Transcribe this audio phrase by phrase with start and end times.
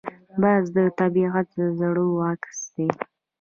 [0.41, 1.49] باز د طبیعت
[1.79, 2.87] زړور عسکر دی